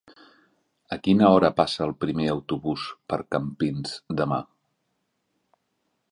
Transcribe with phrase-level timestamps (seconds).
[0.95, 3.93] A quina hora passa el primer autobús per Campins
[4.23, 4.41] demà?